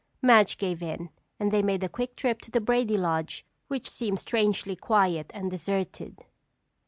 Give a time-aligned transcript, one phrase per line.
[0.19, 4.19] Madge gave in and they made a quick trip to the Brady lodge which seemed
[4.19, 6.25] strangely quiet and deserted.